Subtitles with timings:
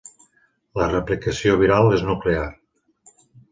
[0.81, 2.49] La replicació viral és nuclear.